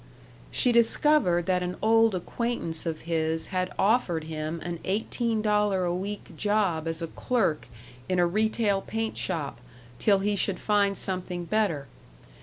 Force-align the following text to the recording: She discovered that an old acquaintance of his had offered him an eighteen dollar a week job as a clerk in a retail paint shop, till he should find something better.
She 0.49 0.71
discovered 0.71 1.45
that 1.45 1.61
an 1.61 1.75
old 1.79 2.15
acquaintance 2.15 2.87
of 2.87 3.01
his 3.01 3.45
had 3.53 3.71
offered 3.77 4.23
him 4.23 4.59
an 4.61 4.79
eighteen 4.83 5.43
dollar 5.43 5.83
a 5.85 5.93
week 5.93 6.35
job 6.35 6.87
as 6.87 7.03
a 7.03 7.07
clerk 7.07 7.67
in 8.09 8.17
a 8.17 8.25
retail 8.25 8.81
paint 8.81 9.15
shop, 9.15 9.59
till 9.99 10.17
he 10.17 10.35
should 10.35 10.59
find 10.59 10.97
something 10.97 11.45
better. 11.45 11.85